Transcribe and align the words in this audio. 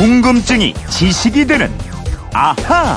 궁금증이 0.00 0.72
지식이 0.88 1.46
되는 1.46 1.70
아하. 2.32 2.96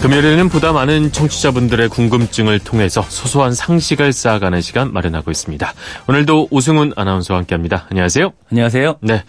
금요일에는 0.00 0.48
보다 0.48 0.72
많은 0.72 1.12
청취자분들의 1.12 1.88
궁금증을 1.88 2.58
통해서 2.58 3.02
소소한 3.02 3.54
상식을 3.54 4.12
쌓아가는 4.12 4.60
시간 4.60 4.92
마련하고 4.92 5.30
있습니다. 5.30 5.72
오늘도 6.08 6.48
오승훈 6.50 6.92
아나운서와 6.96 7.38
함께합니다. 7.38 7.86
안녕하세요. 7.88 8.32
안녕하세요. 8.50 8.96
네. 9.02 9.22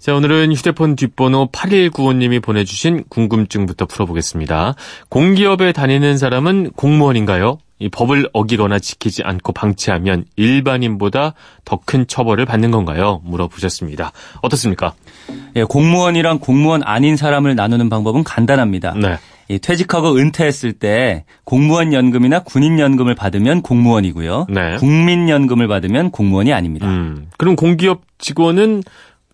자, 0.00 0.14
오늘은 0.14 0.52
휴대폰 0.52 0.96
뒷번호 0.96 1.48
8195님이 1.50 2.42
보내주신 2.42 3.04
궁금증부터 3.08 3.86
풀어보겠습니다. 3.86 4.74
공기업에 5.08 5.72
다니는 5.72 6.18
사람은 6.18 6.72
공무원인가요? 6.76 7.58
이 7.80 7.88
법을 7.88 8.28
어기거나 8.32 8.78
지키지 8.78 9.22
않고 9.24 9.52
방치하면 9.52 10.24
일반인보다 10.36 11.34
더 11.64 11.78
큰 11.84 12.06
처벌을 12.06 12.44
받는 12.44 12.70
건가요? 12.70 13.20
물어보셨습니다. 13.24 14.12
어떻습니까? 14.42 14.94
예, 15.56 15.62
공무원이랑 15.64 16.38
공무원 16.40 16.82
아닌 16.82 17.16
사람을 17.16 17.54
나누는 17.54 17.88
방법은 17.88 18.24
간단합니다. 18.24 18.94
네. 18.94 19.16
이 19.48 19.58
퇴직하고 19.58 20.16
은퇴했을 20.16 20.74
때 20.74 21.24
공무원 21.44 21.94
연금이나 21.94 22.40
군인 22.40 22.78
연금을 22.78 23.14
받으면 23.14 23.62
공무원이고요. 23.62 24.46
네. 24.50 24.76
국민 24.76 25.28
연금을 25.30 25.68
받으면 25.68 26.10
공무원이 26.10 26.52
아닙니다. 26.52 26.86
음, 26.88 27.28
그럼 27.38 27.56
공기업 27.56 28.02
직원은 28.18 28.82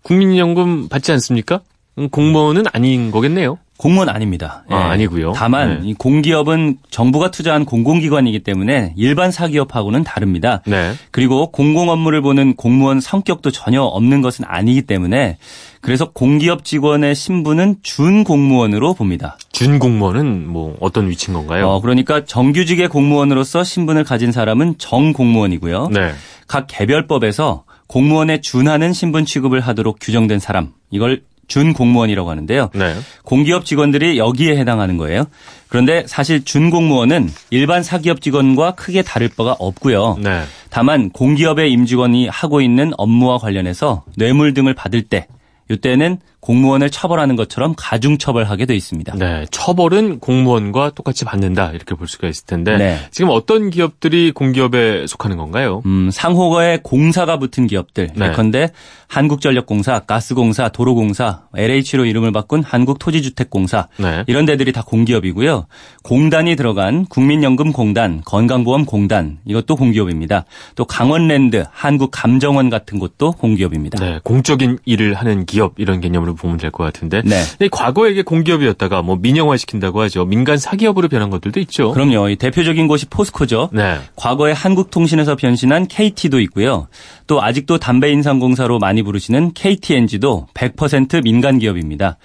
국민연금 0.02 0.88
받지 0.88 1.10
않습니까? 1.12 1.60
음, 1.98 2.08
공무원은 2.10 2.64
아닌 2.72 3.10
거겠네요. 3.10 3.58
공무원 3.84 4.08
아닙니다. 4.08 4.64
예. 4.70 4.74
아, 4.74 4.92
아니고요. 4.92 5.32
다만 5.36 5.82
네. 5.82 5.90
이 5.90 5.92
공기업은 5.92 6.78
정부가 6.88 7.30
투자한 7.30 7.66
공공기관이기 7.66 8.38
때문에 8.38 8.94
일반 8.96 9.30
사기업하고는 9.30 10.04
다릅니다. 10.04 10.62
네. 10.64 10.94
그리고 11.10 11.50
공공 11.50 11.90
업무를 11.90 12.22
보는 12.22 12.56
공무원 12.56 13.00
성격도 13.00 13.50
전혀 13.50 13.82
없는 13.82 14.22
것은 14.22 14.46
아니기 14.48 14.80
때문에 14.80 15.36
그래서 15.82 16.12
공기업 16.12 16.64
직원의 16.64 17.14
신분은 17.14 17.76
준 17.82 18.24
공무원으로 18.24 18.94
봅니다. 18.94 19.36
준 19.52 19.78
공무원은 19.78 20.48
뭐 20.48 20.78
어떤 20.80 21.10
위치인 21.10 21.34
건가요? 21.34 21.68
어, 21.68 21.80
그러니까 21.82 22.24
정규직의 22.24 22.88
공무원으로서 22.88 23.64
신분을 23.64 24.04
가진 24.04 24.32
사람은 24.32 24.76
정 24.78 25.12
공무원이고요. 25.12 25.88
네. 25.92 26.14
각 26.48 26.68
개별법에서 26.68 27.64
공무원에 27.86 28.40
준하는 28.40 28.94
신분 28.94 29.26
취급을 29.26 29.60
하도록 29.60 29.98
규정된 30.00 30.38
사람 30.38 30.72
이걸 30.90 31.20
준공무원이라고 31.48 32.30
하는데요. 32.30 32.70
네. 32.74 32.94
공기업 33.22 33.64
직원들이 33.64 34.18
여기에 34.18 34.56
해당하는 34.56 34.96
거예요. 34.96 35.26
그런데 35.68 36.04
사실 36.06 36.44
준공무원은 36.44 37.30
일반 37.50 37.82
사기업 37.82 38.20
직원과 38.20 38.72
크게 38.72 39.02
다를 39.02 39.28
바가 39.28 39.56
없고요. 39.58 40.18
네. 40.22 40.42
다만 40.70 41.10
공기업의 41.10 41.72
임직원이 41.72 42.28
하고 42.28 42.60
있는 42.60 42.92
업무와 42.96 43.38
관련해서 43.38 44.04
뇌물 44.16 44.54
등을 44.54 44.74
받을 44.74 45.02
때 45.02 45.26
이때는 45.70 46.18
공무원을 46.44 46.90
처벌하는 46.90 47.36
것처럼 47.36 47.72
가중 47.74 48.18
처벌하게 48.18 48.66
돼 48.66 48.76
있습니다. 48.76 49.14
네. 49.16 49.46
처벌은 49.50 50.18
공무원과 50.20 50.90
똑같이 50.90 51.24
받는다. 51.24 51.70
이렇게 51.70 51.94
볼 51.94 52.06
수가 52.06 52.28
있을 52.28 52.44
텐데. 52.44 52.76
네. 52.76 52.98
지금 53.10 53.30
어떤 53.30 53.70
기업들이 53.70 54.30
공기업에 54.30 55.06
속하는 55.06 55.38
건가요? 55.38 55.80
음, 55.86 56.10
상호거에 56.12 56.80
공사가 56.82 57.38
붙은 57.38 57.66
기업들. 57.66 58.10
네. 58.14 58.26
예컨대 58.26 58.72
한국전력공사, 59.08 60.00
가스공사, 60.00 60.68
도로공사, 60.68 61.44
LH로 61.56 62.04
이름을 62.04 62.32
바꾼 62.32 62.62
한국토지주택공사 62.62 63.88
네. 63.96 64.24
이런 64.26 64.44
데들이 64.44 64.72
다 64.72 64.82
공기업이고요. 64.82 65.66
공단이 66.02 66.56
들어간 66.56 67.06
국민연금공단, 67.06 68.20
건강보험공단 68.26 69.38
이것도 69.46 69.76
공기업입니다. 69.76 70.44
또 70.74 70.84
강원랜드, 70.84 71.64
한국감정원 71.70 72.68
같은 72.68 72.98
곳도 72.98 73.32
공기업입니다. 73.32 74.04
네. 74.04 74.20
공적인 74.22 74.78
일을 74.84 75.14
하는 75.14 75.46
기업 75.46 75.74
이런 75.78 76.02
개념으로 76.02 76.33
보면 76.34 76.56
될 76.58 76.70
것 76.70 76.84
같은데. 76.84 77.22
네. 77.24 77.68
과거에 77.70 78.10
이게 78.10 78.22
공기업이었다가 78.22 79.02
뭐 79.02 79.16
민영화 79.16 79.56
시킨다고 79.56 80.00
하죠. 80.02 80.24
민간 80.24 80.58
사기업으로 80.58 81.08
변한 81.08 81.30
것들도 81.30 81.60
있죠. 81.60 81.92
그럼요. 81.92 82.28
이 82.30 82.36
대표적인 82.36 82.86
곳이 82.88 83.06
포스코죠. 83.06 83.70
네. 83.72 83.98
과거에 84.16 84.52
한국통신에서 84.52 85.36
변신한 85.36 85.86
KT도 85.88 86.40
있고요. 86.40 86.88
또 87.26 87.42
아직도 87.42 87.78
담배인상공사로 87.78 88.78
많이 88.78 89.02
부르시는 89.02 89.52
KTNG도 89.54 90.48
100% 90.54 91.22
민간 91.22 91.58
기업입니다. 91.58 92.16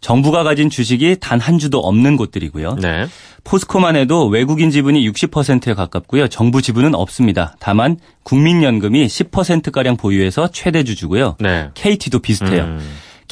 정부가 0.00 0.42
가진 0.42 0.68
주식이 0.68 1.16
단 1.18 1.40
한 1.40 1.58
주도 1.58 1.78
없는 1.78 2.16
곳들이고요. 2.18 2.76
네. 2.80 3.06
포스코만 3.42 3.96
해도 3.96 4.26
외국인 4.26 4.70
지분이 4.70 5.06
60%에 5.10 5.72
가깝고요. 5.74 6.28
정부 6.28 6.60
지분은 6.62 6.94
없습니다. 6.94 7.56
다만 7.58 7.96
국민연금이 8.22 9.06
10%가량 9.06 9.96
보유해서 9.96 10.48
최대 10.52 10.84
주주고요. 10.84 11.36
네. 11.40 11.70
KT도 11.74 12.18
비슷해요. 12.18 12.64
음. 12.64 12.80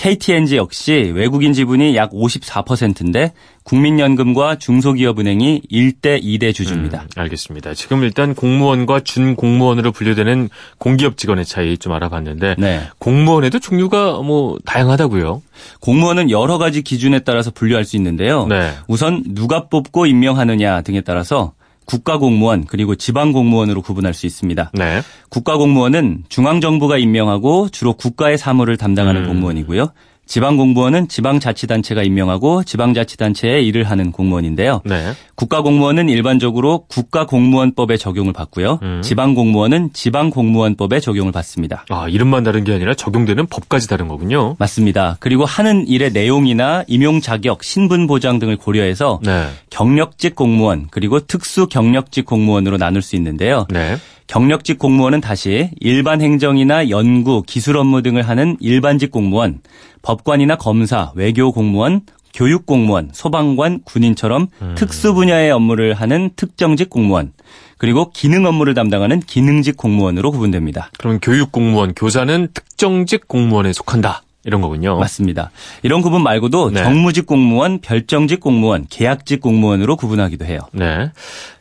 KTNG 0.02 0.56
역시 0.56 1.12
외국인 1.14 1.52
지분이 1.52 1.94
약 1.94 2.10
54%인데 2.10 3.32
국민연금과 3.62 4.56
중소기업은행이 4.56 5.62
1대 5.70 6.20
2대 6.20 6.52
주주입니다. 6.52 7.02
음, 7.02 7.08
알겠습니다. 7.14 7.74
지금 7.74 8.02
일단 8.02 8.34
공무원과 8.34 9.00
준공무원으로 9.04 9.92
분류되는 9.92 10.48
공기업 10.78 11.16
직원의 11.16 11.44
차이 11.44 11.78
좀 11.78 11.92
알아봤는데 11.92 12.56
네. 12.58 12.82
공무원에도 12.98 13.60
종류가 13.60 14.22
뭐 14.22 14.58
다양하다고요? 14.64 15.40
공무원은 15.78 16.32
여러 16.32 16.58
가지 16.58 16.82
기준에 16.82 17.20
따라서 17.20 17.52
분류할 17.52 17.84
수 17.84 17.94
있는데요. 17.94 18.48
네. 18.48 18.72
우선 18.88 19.22
누가 19.28 19.69
뽑고 19.69 20.06
임명하느냐 20.06 20.82
등에 20.82 21.02
따라서 21.02 21.52
국가공무원 21.84 22.65
그리고 22.66 22.94
지방공무원으로 22.94 23.82
구분할 23.82 24.15
수 24.15 24.26
있습니다. 24.26 24.70
네. 24.75 25.03
국가공무원은 25.28 26.25
중앙정부가 26.28 26.98
임명하고 26.98 27.69
주로 27.70 27.94
국가의 27.94 28.38
사무를 28.38 28.76
담당하는 28.76 29.22
음. 29.22 29.28
공무원이고요. 29.28 29.93
지방공무원은 30.32 31.09
지방자치단체가 31.09 32.03
임명하고 32.03 32.65
지방자치단체에 32.65 33.60
일을 33.65 33.84
하는 33.84 34.12
공무원인데요. 34.12 34.81
네. 34.87 35.12
국가공무원은 35.34 36.09
일반적으로 36.09 36.87
국가공무원법에 36.88 37.98
적용을 37.98 38.32
받고요. 38.32 38.78
음. 38.81 39.03
지방공무원은 39.03 39.91
지방공무원법에 39.93 41.00
적용을 41.00 41.32
받습니다. 41.32 41.84
아, 41.91 42.09
이름만 42.09 42.44
다른 42.44 42.65
게 42.65 42.72
아니라 42.72 42.94
적용되는 42.94 43.47
법까지 43.47 43.88
다른 43.88 44.09
거군요. 44.09 44.56
맞습니다. 44.59 45.19
그리고 45.20 45.44
하는 45.44 45.87
일의 45.87 46.12
내용이나 46.12 46.84
임용 46.87 47.20
자격, 47.20 47.62
신분 47.62 48.06
보장 48.06 48.38
등을 48.38 48.56
고려해서 48.56 49.20
네. 49.22 49.49
경력직 49.69 50.34
공무원 50.34 50.87
그리고 50.91 51.20
특수 51.20 51.66
경력직 51.66 52.25
공무원으로 52.25 52.78
나눌 52.78 53.03
수 53.03 53.16
있는데요. 53.16 53.66
네. 53.69 53.99
경력직 54.32 54.78
공무원은 54.78 55.20
다시 55.20 55.69
일반 55.78 56.22
행정이나 56.22 56.88
연구, 56.88 57.43
기술 57.47 57.76
업무 57.76 58.00
등을 58.00 58.26
하는 58.26 58.56
일반직 58.60 59.10
공무원, 59.10 59.60
법관이나 60.00 60.56
검사, 60.56 61.12
외교 61.15 61.53
공무원, 61.53 62.00
교육 62.32 62.65
공무원, 62.65 63.10
소방관, 63.12 63.82
군인처럼 63.84 64.47
특수 64.75 65.12
분야의 65.12 65.50
업무를 65.50 65.93
하는 65.93 66.31
특정직 66.34 66.88
공무원, 66.88 67.34
그리고 67.76 68.10
기능 68.10 68.47
업무를 68.47 68.72
담당하는 68.72 69.20
기능직 69.20 69.76
공무원으로 69.76 70.31
구분됩니다. 70.31 70.91
그럼 70.97 71.19
교육 71.20 71.53
공무원, 71.53 71.93
교사는 71.93 72.49
특정직 72.54 73.28
공무원에 73.28 73.75
속한다. 73.75 74.22
이런 74.44 74.60
거군요. 74.60 74.98
맞습니다. 74.98 75.50
이런 75.82 76.03
구분 76.03 76.22
말고도 76.22 76.70
네. 76.70 76.82
정무직 76.82 77.26
공무원, 77.26 77.80
별정직 77.80 78.41
공무원, 78.41 78.86
계약직 78.88 79.41
공무원으로 79.41 79.97
구분하기도 79.97 80.44
해요. 80.44 80.58
네. 80.72 81.10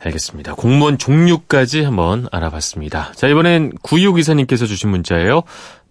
알겠습니다. 0.04 0.54
공무원 0.54 0.98
종류까지 0.98 1.82
한번 1.82 2.26
알아봤습니다. 2.32 3.12
자, 3.14 3.28
이번엔 3.28 3.72
구육이사님께서 3.82 4.66
주신 4.66 4.90
문자예요. 4.90 5.42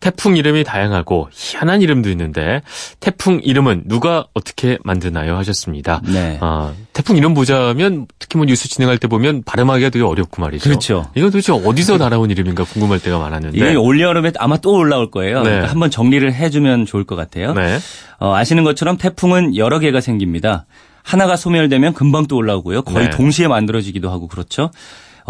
태풍 0.02 0.36
이름이 0.36 0.64
다양하고 0.64 1.30
희한한 1.32 1.82
이름도 1.84 2.10
있는데 2.10 2.64
태풍 3.00 3.40
이름은 3.42 3.84
누가 3.86 4.26
어떻게 4.34 4.80
만드나요 4.84 5.38
하셨습니다. 5.38 6.02
네. 6.04 6.40
아, 6.42 6.74
태풍 7.02 7.18
이름 7.18 7.34
보자면 7.34 8.06
특히 8.20 8.38
뭐 8.38 8.46
뉴스 8.46 8.70
진행할 8.70 9.00
때 9.00 9.08
보면 9.08 9.42
발음하기가 9.44 9.90
되게 9.90 10.06
어렵고 10.06 10.40
말이죠. 10.40 10.64
그렇죠. 10.64 11.08
이거 11.16 11.32
도대체 11.32 11.52
어디서 11.52 11.98
날아온 11.98 12.30
이름인가 12.30 12.64
궁금할 12.64 13.00
때가 13.00 13.18
많았는데. 13.18 13.58
이게 13.58 13.76
올여름에 13.76 14.34
아마 14.38 14.58
또 14.58 14.76
올라올 14.76 15.10
거예요. 15.10 15.40
네. 15.40 15.50
그러니까 15.50 15.72
한번 15.72 15.90
정리를 15.90 16.32
해주면 16.32 16.86
좋을 16.86 17.04
것 17.04 17.16
같아요. 17.16 17.54
네. 17.54 17.80
어, 18.20 18.36
아시는 18.36 18.64
것처럼 18.64 18.98
태풍은 18.98 19.56
여러 19.56 19.80
개가 19.80 20.00
생깁니다. 20.00 20.66
하나가 21.02 21.36
소멸되면 21.36 21.94
금방 21.94 22.28
또 22.28 22.36
올라오고요. 22.36 22.84
거의 22.84 23.10
네. 23.10 23.18
동시에 23.18 23.48
만들어지기도 23.48 24.12
하고 24.12 24.28
그렇죠. 24.28 24.70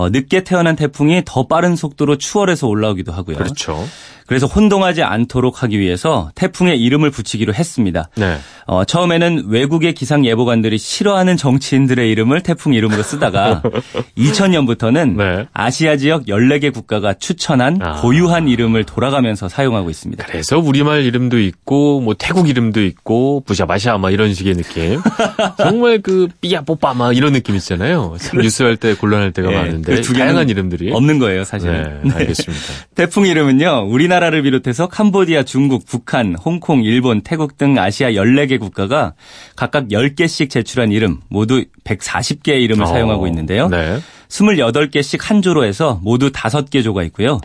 어, 0.01 0.09
늦게 0.09 0.43
태어난 0.43 0.75
태풍이 0.75 1.21
더 1.25 1.45
빠른 1.45 1.75
속도로 1.75 2.17
추월해서 2.17 2.67
올라오기도 2.67 3.11
하고요. 3.11 3.37
그렇죠. 3.37 3.87
그래서 4.25 4.47
혼동하지 4.47 5.03
않도록 5.03 5.61
하기 5.61 5.77
위해서 5.79 6.31
태풍의 6.35 6.81
이름을 6.81 7.11
붙이기로 7.11 7.53
했습니다. 7.53 8.09
네. 8.15 8.37
어, 8.65 8.85
처음에는 8.85 9.47
외국의 9.49 9.93
기상 9.93 10.25
예보관들이 10.25 10.77
싫어하는 10.77 11.35
정치인들의 11.35 12.09
이름을 12.11 12.41
태풍 12.41 12.73
이름으로 12.73 13.03
쓰다가 13.03 13.61
2000년부터는 14.17 15.17
네. 15.17 15.47
아시아 15.53 15.97
지역 15.97 16.27
14개 16.27 16.73
국가가 16.73 17.13
추천한 17.13 17.79
아. 17.81 17.99
고유한 18.01 18.47
이름을 18.47 18.85
돌아가면서 18.85 19.49
사용하고 19.49 19.89
있습니다. 19.89 20.25
그래서 20.27 20.57
우리말 20.59 21.03
이름도 21.03 21.37
있고 21.39 21.99
뭐 21.99 22.15
태국 22.17 22.47
이름도 22.47 22.81
있고 22.83 23.43
부샤바샤 23.45 23.97
막 23.97 24.11
이런 24.11 24.33
식의 24.33 24.55
느낌. 24.55 25.01
정말 25.57 26.01
그 26.01 26.29
삐야 26.39 26.61
뽀빠 26.61 26.93
막 26.93 27.17
이런 27.17 27.33
느낌 27.33 27.55
있잖아요. 27.55 28.15
참 28.19 28.39
뉴스 28.39 28.63
할 28.63 28.77
때 28.77 28.93
곤란할 28.95 29.33
때가 29.33 29.51
예, 29.51 29.55
많은데. 29.57 29.90
있는데 29.91 30.01
그두 30.01 30.13
개는 30.13 30.27
다양한 30.27 30.49
이름들이 30.49 30.91
없는 30.91 31.19
거예요, 31.19 31.43
사실은. 31.43 32.01
네, 32.03 32.13
알겠습니다. 32.13 32.65
태풍 32.95 33.25
이름은요, 33.25 33.87
우리나라를 33.89 34.41
비롯해서 34.43 34.87
캄보디아, 34.87 35.43
중국, 35.43 35.85
북한, 35.85 36.35
홍콩, 36.35 36.83
일본, 36.83 37.21
태국 37.21 37.57
등 37.57 37.77
아시아 37.77 38.11
14개 38.11 38.59
국가가 38.59 39.13
각각 39.55 39.87
10개씩 39.89 40.49
제출한 40.49 40.91
이름, 40.91 41.19
모두 41.29 41.63
140개의 41.83 42.61
이름을 42.63 42.83
어, 42.83 42.87
사용하고 42.87 43.27
있는데요. 43.27 43.67
네. 43.67 43.99
28개씩 44.29 45.21
한 45.21 45.41
조로 45.41 45.65
해서 45.65 45.99
모두 46.03 46.31
5개 46.31 46.83
조가 46.83 47.03
있고요. 47.03 47.39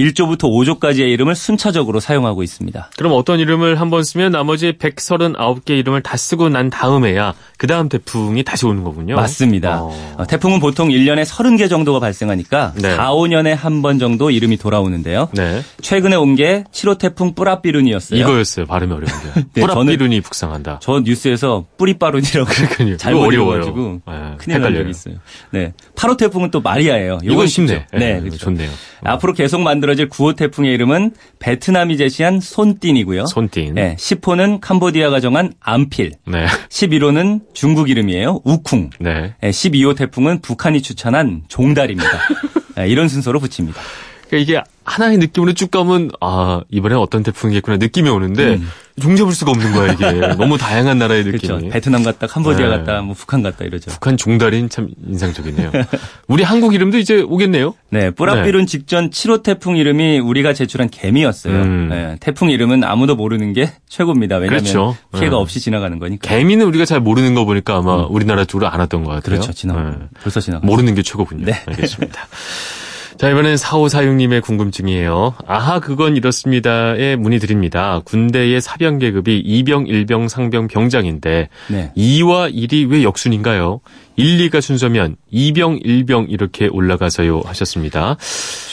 1조부터 0.00 0.44
5조까지의 0.44 1.10
이름을 1.12 1.34
순차적으로 1.34 2.00
사용하고 2.00 2.42
있습니다. 2.42 2.90
그럼 2.96 3.12
어떤 3.14 3.38
이름을 3.40 3.80
한번 3.80 4.02
쓰면 4.04 4.32
나머지 4.32 4.72
139개 4.72 5.70
이름을 5.78 6.02
다 6.02 6.16
쓰고 6.16 6.48
난 6.48 6.70
다음에야 6.70 7.34
그 7.58 7.66
다음 7.66 7.88
태풍이 7.88 8.42
다시 8.42 8.66
오는 8.66 8.82
거군요. 8.84 9.16
맞습니다. 9.16 9.82
어. 9.82 10.14
어, 10.18 10.26
태풍은 10.26 10.60
보통 10.60 10.88
1년에 10.88 11.24
30개 11.24 11.68
정도가 11.68 12.00
발생하니까 12.00 12.72
네. 12.76 12.94
4, 12.96 13.10
5년에 13.12 13.54
한 13.54 13.80
번 13.82 13.98
정도 13.98 14.30
이름이 14.30 14.56
돌아오는데요. 14.58 15.28
네. 15.32 15.62
최근에 15.80 16.16
온 16.16 16.30
게 16.36 16.64
7호 16.72 16.96
태풍 16.98 17.34
뿌라삐룬이었어요. 17.34 18.20
이거였어요. 18.20 18.66
발음이 18.66 18.92
어려운데. 18.92 19.44
네, 19.54 19.60
뿌라삐룬이 19.60 20.20
북상한다. 20.20 20.78
저 20.82 21.00
뉴스에서 21.00 21.66
뿌리빠룬이라고 21.76 22.48
그러니까요. 22.48 22.96
잘못 22.98 23.18
이거 23.18 23.26
어려워요. 23.26 23.56
읽어가지고 23.62 24.00
네, 24.06 24.34
큰일 24.38 24.60
난. 24.60 24.74
적이 24.74 24.90
있어요. 24.90 25.14
네, 25.50 25.72
8호 25.96 26.16
태풍은 26.16 26.50
또 26.50 26.60
마리아예요. 26.60 27.18
이건 27.22 27.32
요건 27.34 27.46
쉽네. 27.46 27.68
쉽죠. 27.68 27.84
네, 27.98 28.14
네, 28.14 28.20
그렇죠. 28.20 28.38
좋네요. 28.38 28.70
앞으로 29.04 29.32
계속 29.32 29.60
만들어질 29.60 30.08
9호 30.08 30.36
태풍의 30.36 30.72
이름은 30.74 31.12
베트남이 31.38 31.96
제시한 31.96 32.40
손띵이고요. 32.40 33.26
손띵. 33.26 33.74
네, 33.74 33.96
10호는 33.96 34.60
캄보디아가 34.60 35.20
정한 35.20 35.52
암필. 35.60 36.12
네. 36.26 36.46
11호는 36.68 37.40
중국 37.54 37.90
이름이에요. 37.90 38.40
우쿵. 38.44 38.90
네. 39.00 39.34
네, 39.40 39.50
12호 39.50 39.96
태풍은 39.96 40.40
북한이 40.40 40.82
추천한 40.82 41.42
종달입니다. 41.48 42.10
네, 42.76 42.88
이런 42.88 43.08
순서로 43.08 43.40
붙입니다. 43.40 43.80
그러니까 44.28 44.36
이게 44.38 44.62
하나의 44.90 45.18
느낌으로 45.18 45.52
쭉 45.52 45.70
가면 45.70 46.10
아 46.20 46.62
이번에 46.68 46.96
어떤 46.96 47.22
태풍이겠구나 47.22 47.76
느낌이 47.76 48.08
오는데 48.08 48.58
종잡을 49.00 49.32
수가 49.32 49.52
없는 49.52 49.72
거야 49.72 49.92
이게 49.92 50.04
너무 50.36 50.58
다양한 50.58 50.98
나라의 50.98 51.24
느낌이. 51.24 51.52
음. 51.52 51.58
그렇죠. 51.58 51.72
베트남 51.72 52.02
갔다 52.02 52.26
캄보디아 52.26 52.68
네. 52.68 52.76
갔다 52.76 53.00
뭐 53.00 53.14
북한 53.14 53.42
갔다 53.42 53.64
이러죠. 53.64 53.90
북한 53.92 54.16
종달인 54.16 54.68
참 54.68 54.88
인상적이네요. 55.06 55.70
우리 56.26 56.42
한국 56.42 56.74
이름도 56.74 56.98
이제 56.98 57.20
오겠네요. 57.22 57.74
네, 57.90 58.10
뿌라삐룬 58.10 58.66
직전 58.66 59.10
7호 59.10 59.44
태풍 59.44 59.76
이름이 59.76 60.18
우리가 60.18 60.54
제출한 60.54 60.90
개미였어요. 60.90 61.54
음. 61.54 61.88
네, 61.88 62.16
태풍 62.18 62.50
이름은 62.50 62.82
아무도 62.82 63.14
모르는 63.14 63.52
게 63.52 63.72
최고입니다. 63.88 64.36
왜냐하면 64.36 64.60
그렇죠. 64.64 64.96
피해가 65.12 65.36
네. 65.36 65.40
없이 65.40 65.60
지나가는 65.60 65.96
거니까. 66.00 66.28
개미는 66.28 66.66
우리가 66.66 66.84
잘 66.84 66.98
모르는 67.00 67.34
거 67.34 67.44
보니까 67.44 67.76
아마 67.76 68.06
우리나라 68.06 68.44
쪽으로 68.44 68.68
안 68.68 68.80
왔던 68.80 69.04
것 69.04 69.10
같아요. 69.12 69.36
음. 69.36 69.38
그렇죠. 69.38 69.52
지나가. 69.52 69.82
네. 69.90 69.96
벌써 70.20 70.40
지나가. 70.40 70.66
모르는 70.66 70.94
게 70.96 71.02
최고군요. 71.02 71.46
네. 71.46 71.52
알겠습니다. 71.66 72.26
자, 73.20 73.28
이번엔 73.28 73.56
4546님의 73.56 74.40
궁금증이에요. 74.40 75.34
아하, 75.46 75.78
그건 75.78 76.16
이렇습니다에 76.16 77.16
문의드립니다. 77.16 78.00
군대의 78.06 78.62
사병 78.62 78.98
계급이 78.98 79.40
이병, 79.40 79.88
일병, 79.88 80.28
상병, 80.28 80.68
병장인데 80.68 81.50
네. 81.68 81.92
2와 81.94 82.50
1이 82.50 82.90
왜 82.90 83.02
역순인가요? 83.02 83.82
1, 84.16 84.48
2가 84.48 84.62
순서면 84.62 85.16
2병, 85.30 85.84
1병 85.84 86.30
이렇게 86.30 86.68
올라가서요 86.72 87.42
하셨습니다. 87.44 88.16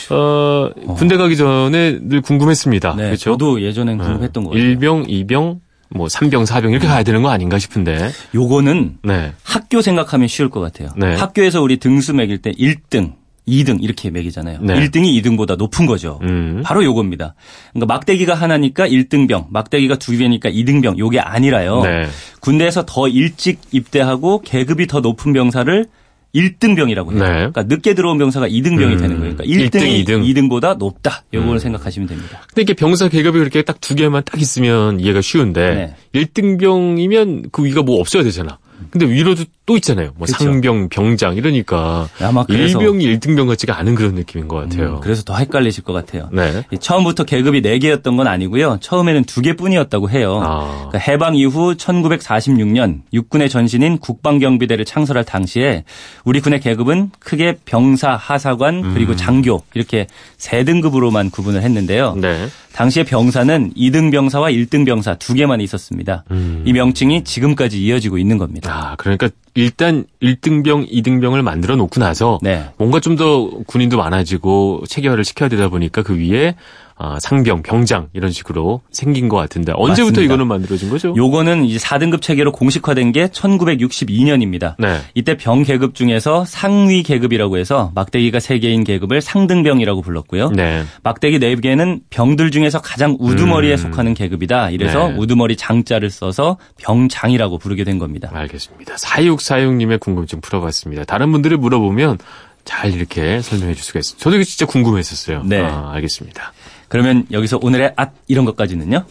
어, 0.08 0.70
군대 0.96 1.18
가기 1.18 1.36
전에 1.36 1.98
늘 2.00 2.22
궁금했습니다. 2.22 2.94
네, 2.96 3.02
그렇죠? 3.02 3.32
저도 3.32 3.60
예전엔 3.60 3.98
궁금했던 3.98 4.44
거 4.44 4.50
같아요. 4.52 4.64
1병, 4.64 5.08
2병, 5.08 5.58
뭐 5.90 6.06
3병, 6.06 6.46
4병 6.46 6.70
이렇게 6.70 6.86
가야 6.86 7.02
되는 7.02 7.22
거 7.22 7.28
아닌가 7.28 7.58
싶은데. 7.58 8.12
요거는 8.34 9.00
네. 9.04 9.34
학교 9.42 9.82
생각하면 9.82 10.26
쉬울 10.26 10.48
것 10.48 10.60
같아요. 10.60 10.88
네. 10.96 11.16
학교에서 11.16 11.60
우리 11.60 11.76
등수 11.76 12.14
매길 12.14 12.38
때 12.38 12.50
1등, 12.52 13.17
2등 13.48 13.82
이렇게 13.82 14.10
매기잖아요. 14.10 14.58
네. 14.62 14.74
1등이 14.74 15.22
2등보다 15.22 15.56
높은 15.56 15.86
거죠. 15.86 16.20
음. 16.22 16.62
바로 16.64 16.84
요겁니다. 16.84 17.34
그러니까 17.72 17.94
막대기가 17.94 18.34
하나니까 18.34 18.86
1등병, 18.88 19.46
막대기가 19.50 19.96
두 19.96 20.16
개니까 20.16 20.50
2등병 20.50 20.98
요게 20.98 21.20
아니라요. 21.20 21.82
네. 21.82 22.06
군대에서 22.40 22.84
더 22.86 23.08
일찍 23.08 23.60
입대하고 23.72 24.42
계급이 24.42 24.86
더 24.86 25.00
높은 25.00 25.32
병사를 25.32 25.86
1등병이라고 26.34 27.12
해요. 27.14 27.22
네. 27.22 27.28
그러니까 27.36 27.62
늦게 27.62 27.94
들어온 27.94 28.18
병사가 28.18 28.48
2등병이 28.48 28.92
음. 28.92 28.98
되는 28.98 29.18
거예요. 29.18 29.34
그러니까 29.36 29.44
1등, 29.44 29.80
1등이 29.80 30.04
2등. 30.04 30.22
2등. 30.24 30.48
보다 30.50 30.74
높다. 30.74 31.22
요걸 31.32 31.58
생각하시면 31.58 32.06
됩니다. 32.08 32.40
근데 32.48 32.62
이게 32.62 32.74
병사 32.74 33.08
계급이 33.08 33.38
그렇게 33.38 33.62
딱 33.62 33.78
두 33.80 33.94
개만 33.94 34.22
딱 34.24 34.40
있으면 34.40 35.00
이해가 35.00 35.22
쉬운데 35.22 35.74
네. 35.74 35.94
일 36.12 36.26
1등병이면 36.26 37.50
그 37.52 37.64
위가 37.64 37.82
뭐 37.82 37.98
없어야 38.00 38.22
되잖아. 38.22 38.58
근데 38.90 39.06
위로도 39.08 39.44
또 39.68 39.76
있잖아요. 39.76 40.12
뭐 40.16 40.24
그렇죠. 40.24 40.44
상병, 40.44 40.88
병장 40.88 41.36
이러니까 41.36 42.08
아마 42.22 42.42
그래서 42.44 42.80
일병이 42.80 43.04
1등병 43.04 43.46
같지가 43.48 43.78
않은 43.78 43.96
그런 43.96 44.14
느낌인 44.14 44.48
것 44.48 44.56
같아요. 44.56 44.94
음, 44.94 45.00
그래서 45.02 45.22
더 45.22 45.36
헷갈리실 45.36 45.84
것 45.84 45.92
같아요. 45.92 46.30
네. 46.32 46.64
이 46.72 46.78
처음부터 46.78 47.24
계급이 47.24 47.60
4개였던 47.60 48.16
건 48.16 48.26
아니고요. 48.26 48.78
처음에는 48.80 49.24
2개뿐이었다고 49.24 50.08
해요. 50.08 50.40
아. 50.42 50.86
그러니까 50.88 50.98
해방 51.00 51.36
이후 51.36 51.74
1946년 51.74 53.02
육군의 53.12 53.50
전신인 53.50 53.98
국방경비대를 53.98 54.86
창설할 54.86 55.24
당시에 55.24 55.84
우리 56.24 56.40
군의 56.40 56.60
계급은 56.60 57.10
크게 57.18 57.58
병사, 57.66 58.16
하사관, 58.16 58.94
그리고 58.94 59.16
장교 59.16 59.62
이렇게 59.74 60.06
세 60.38 60.64
등급으로만 60.64 61.28
구분을 61.28 61.60
했는데요. 61.60 62.14
네. 62.16 62.48
당시에 62.72 63.02
병사는 63.02 63.72
2등 63.76 64.12
병사와 64.12 64.50
1등 64.50 64.86
병사 64.86 65.16
두 65.16 65.34
개만 65.34 65.60
있었습니다. 65.60 66.22
음. 66.30 66.62
이 66.64 66.72
명칭이 66.72 67.24
지금까지 67.24 67.82
이어지고 67.82 68.18
있는 68.18 68.38
겁니다. 68.38 68.72
아, 68.72 68.96
그러니까 68.96 69.28
일단 69.58 70.04
1등병, 70.22 70.88
2등병을 70.88 71.42
만들어 71.42 71.74
놓고 71.74 71.98
나서 72.00 72.38
네. 72.42 72.64
뭔가 72.76 73.00
좀 73.00 73.16
더 73.18 73.50
군인도 73.66 73.96
많아지고 73.96 74.84
체계화를 74.88 75.24
시켜야 75.24 75.48
되다 75.48 75.68
보니까 75.68 76.04
그 76.04 76.16
위에 76.16 76.54
아, 77.00 77.18
상병, 77.20 77.62
병장 77.62 78.08
이런 78.12 78.32
식으로 78.32 78.80
생긴 78.90 79.28
것 79.28 79.36
같은데 79.36 79.72
언제부터 79.74 80.02
맞습니다. 80.02 80.22
이거는 80.22 80.46
만들어진 80.48 80.90
거죠? 80.90 81.14
요거는 81.16 81.64
이제 81.64 81.78
4등급 81.78 82.20
체계로 82.20 82.50
공식화된 82.50 83.12
게 83.12 83.28
1962년입니다. 83.28 84.74
네. 84.78 85.00
이때 85.14 85.36
병 85.36 85.62
계급 85.62 85.94
중에서 85.94 86.44
상위 86.44 87.04
계급이라고 87.04 87.56
해서 87.56 87.92
막대기가 87.94 88.38
3개인 88.38 88.84
계급을 88.84 89.20
상등병이라고 89.20 90.02
불렀고요. 90.02 90.50
네. 90.50 90.82
막대기 91.04 91.38
4개는 91.38 92.00
병들 92.10 92.50
중에서 92.50 92.80
가장 92.80 93.16
우두머리에 93.20 93.72
음. 93.72 93.76
속하는 93.76 94.14
계급이다. 94.14 94.70
이래서 94.70 95.08
네. 95.08 95.14
우두머리 95.18 95.56
장자를 95.56 96.10
써서 96.10 96.58
병장이라고 96.78 97.58
부르게 97.58 97.84
된 97.84 97.98
겁니다. 98.00 98.28
알겠습니다. 98.32 98.96
4646님의 98.96 100.00
궁금증 100.00 100.40
풀어봤습니다. 100.40 101.04
다른 101.04 101.30
분들이 101.30 101.56
물어보면 101.56 102.18
잘 102.64 102.92
이렇게 102.92 103.40
설명해 103.40 103.74
줄 103.74 103.82
수가 103.82 104.00
있어요. 104.00 104.18
저도 104.18 104.36
이거 104.36 104.44
진짜 104.44 104.66
궁금했었어요. 104.66 105.42
네. 105.44 105.60
아, 105.62 105.90
알겠습니다. 105.94 106.52
그러면 106.88 107.26
여기서 107.30 107.58
오늘의 107.62 107.92
앗 107.96 108.12
이런 108.28 108.44
것까지는요. 108.44 109.04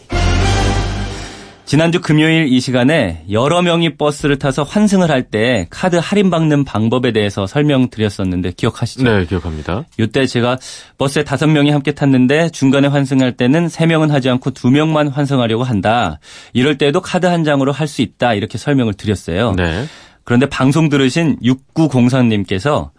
지난주 1.64 2.00
금요일 2.00 2.50
이 2.50 2.60
시간에 2.60 3.24
여러 3.30 3.60
명이 3.60 3.98
버스를 3.98 4.38
타서 4.38 4.62
환승을 4.62 5.10
할 5.10 5.28
때 5.30 5.66
카드 5.68 5.96
할인 5.96 6.30
받는 6.30 6.64
방법에 6.64 7.12
대해서 7.12 7.46
설명드렸었는데 7.46 8.52
기억하시죠? 8.52 9.04
네, 9.04 9.26
기억합니다. 9.26 9.84
이때 9.98 10.24
제가 10.24 10.56
버스에 10.96 11.24
다섯 11.24 11.46
명이 11.46 11.70
함께 11.70 11.92
탔는데 11.92 12.48
중간에 12.48 12.88
환승할 12.88 13.36
때는 13.36 13.68
세 13.68 13.84
명은 13.84 14.10
하지 14.10 14.30
않고 14.30 14.52
두 14.52 14.70
명만 14.70 15.08
환승하려고 15.08 15.62
한다. 15.62 16.20
이럴 16.54 16.78
때에도 16.78 17.02
카드 17.02 17.26
한 17.26 17.44
장으로 17.44 17.72
할 17.72 17.86
수 17.86 18.00
있다. 18.00 18.32
이렇게 18.32 18.56
설명을 18.56 18.94
드렸어요. 18.94 19.52
네. 19.52 19.84
그런데 20.24 20.46
방송 20.48 20.88
들으신 20.88 21.36
6903님께서 21.42 22.90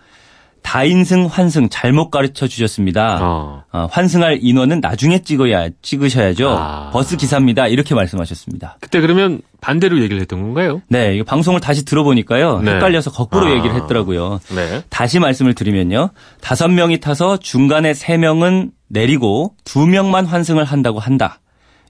다인승 0.69 1.25
환승 1.25 1.67
잘못 1.69 2.11
가르쳐 2.11 2.47
주셨습니다. 2.47 3.17
어. 3.23 3.63
어, 3.71 3.87
환승할 3.91 4.37
인원은 4.43 4.81
나중에 4.81 5.23
찍어야 5.23 5.69
찍으셔야죠. 5.81 6.47
아. 6.47 6.91
버스 6.93 7.17
기사입니다. 7.17 7.65
이렇게 7.67 7.95
말씀하셨습니다. 7.95 8.77
그때 8.79 9.01
그러면 9.01 9.41
반대로 9.61 9.97
얘기를 9.99 10.21
했던 10.21 10.43
건가요? 10.43 10.83
네, 10.87 11.15
이거 11.15 11.23
방송을 11.23 11.59
다시 11.59 11.85
들어보니까요. 11.85 12.61
네. 12.61 12.75
헷갈려서 12.75 13.09
거꾸로 13.09 13.47
아. 13.47 13.51
얘기를 13.51 13.73
했더라고요. 13.77 14.41
네. 14.55 14.83
다시 14.89 15.17
말씀을 15.17 15.55
드리면요. 15.55 16.11
다섯 16.39 16.67
명이 16.67 16.99
타서 16.99 17.37
중간에 17.37 17.95
세 17.95 18.17
명은 18.17 18.69
내리고 18.89 19.55
두 19.63 19.87
명만 19.87 20.27
환승을 20.27 20.65
한다고 20.65 20.99
한다. 20.99 21.39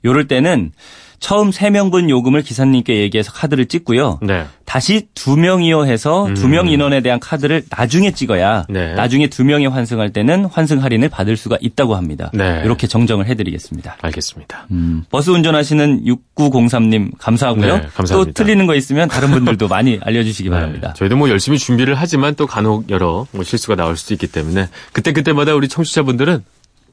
요럴 0.05 0.29
때는 0.29 0.71
처음 1.19 1.51
세 1.51 1.69
명분 1.69 2.09
요금을 2.09 2.41
기사님께 2.41 2.97
얘기해서 3.01 3.31
카드를 3.31 3.65
찍고요. 3.65 4.19
네. 4.21 4.45
다시 4.65 5.07
두 5.15 5.35
명이요 5.35 5.85
해서 5.85 6.29
두명 6.35 6.67
음. 6.67 6.71
인원에 6.71 7.01
대한 7.01 7.19
카드를 7.19 7.63
나중에 7.69 8.11
찍어야 8.11 8.65
네. 8.69 8.93
나중에 8.93 9.27
두 9.27 9.43
명이 9.43 9.67
환승할 9.67 10.11
때는 10.13 10.45
환승 10.45 10.83
할인을 10.83 11.09
받을 11.09 11.35
수가 11.37 11.57
있다고 11.59 11.95
합니다. 11.95 12.29
네. 12.33 12.61
이렇게 12.63 12.87
정정을 12.87 13.27
해드리겠습니다. 13.27 13.97
알겠습니다. 14.01 14.67
음, 14.71 15.03
버스 15.09 15.29
운전하시는 15.31 16.05
6903님 16.05 17.11
감사하고요. 17.17 17.77
네, 17.77 17.87
감사합니다. 17.93 18.15
또 18.15 18.31
틀리는 18.31 18.65
거 18.65 18.75
있으면 18.75 19.09
다른 19.09 19.31
분들도 19.31 19.67
많이 19.69 19.99
알려주시기 20.01 20.49
바랍니다. 20.49 20.89
네. 20.89 20.93
저희도 20.97 21.17
뭐 21.17 21.29
열심히 21.29 21.57
준비를 21.57 21.95
하지만 21.95 22.35
또 22.35 22.45
간혹 22.47 22.89
여러 22.89 23.25
뭐 23.31 23.43
실수가 23.43 23.75
나올 23.75 23.97
수도 23.97 24.13
있기 24.13 24.27
때문에 24.27 24.67
그때그때마다 24.93 25.53
우리 25.55 25.67
청취자분들은 25.67 26.43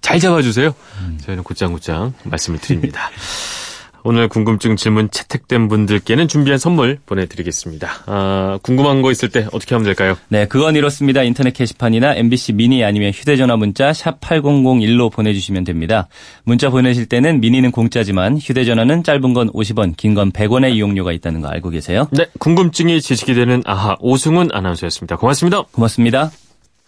잘 0.00 0.21
잡아주세요. 0.21 0.75
음. 1.00 1.18
저희는 1.25 1.42
곧장곧장 1.45 2.14
말씀을 2.25 2.59
드립니다. 2.61 3.11
오늘 4.08 4.28
궁금증 4.28 4.76
질문 4.76 5.10
채택된 5.10 5.66
분들께는 5.66 6.28
준비한 6.28 6.58
선물 6.58 6.98
보내드리겠습니다. 7.06 7.90
아, 8.06 8.58
궁금한 8.62 9.02
거 9.02 9.10
있을 9.10 9.30
때 9.30 9.48
어떻게 9.50 9.75
하면 9.75 9.84
될까요? 9.84 10.16
네, 10.28 10.46
그건 10.46 10.76
이렇습니다. 10.76 11.25
인터넷 11.25 11.52
게시판이나 11.52 12.14
MBC 12.14 12.52
미니 12.52 12.84
아니면 12.84 13.10
휴대전화 13.10 13.56
문자 13.56 13.92
샵 13.92 14.20
8001로 14.20 15.10
보내주시면 15.10 15.64
됩니다. 15.64 16.06
문자 16.44 16.70
보내실 16.70 17.06
때는 17.06 17.40
미니는 17.40 17.72
공짜지만 17.72 18.38
휴대전화는 18.38 19.02
짧은 19.02 19.34
건 19.34 19.50
50원, 19.52 19.96
긴 19.96 20.14
건 20.14 20.30
100원의 20.30 20.75
이용료가 20.76 21.10
있다는 21.12 21.40
거 21.40 21.48
알고 21.48 21.70
계세요? 21.70 22.06
네, 22.12 22.26
궁금증이 22.38 23.00
지식이 23.00 23.34
되는 23.34 23.62
아하 23.66 23.96
오승훈 23.98 24.50
아나운서였습니다. 24.52 25.16
고맙습니다. 25.16 25.62
고맙습니다. 25.72 26.30